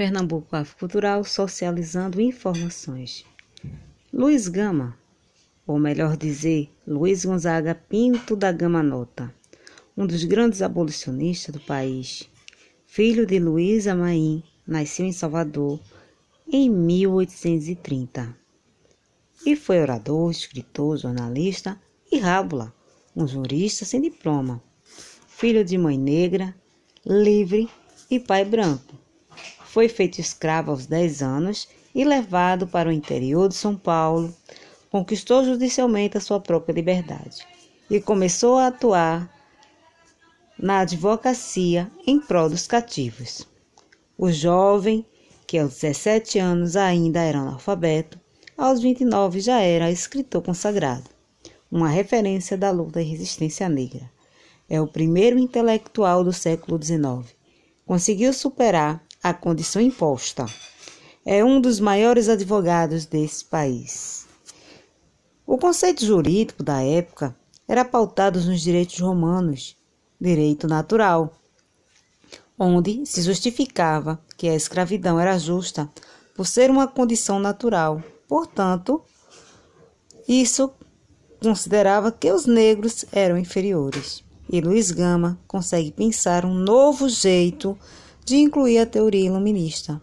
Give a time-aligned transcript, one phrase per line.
[0.00, 3.26] Pernambuco Cultural socializando informações.
[4.10, 4.96] Luiz Gama,
[5.66, 9.30] ou melhor dizer, Luiz Gonzaga Pinto da Gama Nota,
[9.94, 12.26] um dos grandes abolicionistas do país,
[12.86, 15.78] filho de Luísa Maim, nasceu em Salvador
[16.50, 18.34] em 1830
[19.44, 21.78] e foi orador, escritor, jornalista
[22.10, 22.72] e rábula,
[23.14, 24.62] um jurista sem diploma,
[25.28, 26.54] filho de mãe negra,
[27.04, 27.68] livre
[28.10, 28.99] e pai branco.
[29.72, 34.34] Foi feito escravo aos 10 anos e levado para o interior de São Paulo,
[34.90, 37.46] conquistou judicialmente a sua própria liberdade
[37.88, 39.32] e começou a atuar
[40.58, 43.46] na advocacia em prol dos cativos.
[44.18, 45.06] O jovem,
[45.46, 48.18] que aos 17 anos ainda era analfabeto,
[48.58, 51.08] aos 29 já era escritor consagrado,
[51.70, 54.10] uma referência da luta e resistência negra.
[54.68, 57.32] É o primeiro intelectual do século XIX.
[57.86, 60.46] Conseguiu superar a condição imposta.
[61.24, 64.26] É um dos maiores advogados desse país.
[65.46, 67.36] O conceito jurídico da época
[67.68, 69.76] era pautado nos direitos romanos,
[70.20, 71.32] direito natural,
[72.58, 75.90] onde se justificava que a escravidão era justa
[76.34, 78.02] por ser uma condição natural.
[78.26, 79.02] Portanto,
[80.26, 80.70] isso
[81.42, 84.24] considerava que os negros eram inferiores.
[84.48, 87.78] E Luiz Gama consegue pensar um novo jeito
[88.24, 90.00] de incluir a teoria iluminista,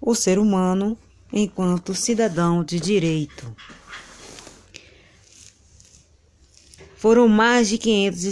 [0.00, 0.96] o ser humano
[1.32, 3.54] enquanto cidadão de direito.
[6.96, 8.24] Foram mais de 500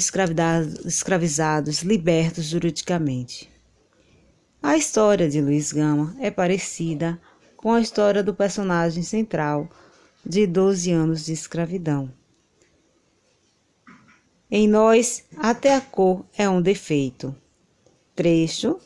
[0.87, 3.51] escravizados libertos juridicamente.
[4.62, 7.21] A história de Luiz Gama é parecida
[7.56, 9.69] com a história do personagem central
[10.25, 12.12] de 12 anos de escravidão.
[14.50, 17.34] Em nós, até a cor é um defeito
[18.17, 18.81] trecho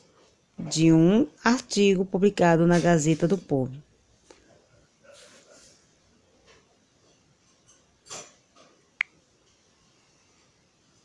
[0.58, 3.72] de um artigo publicado na Gazeta do Povo.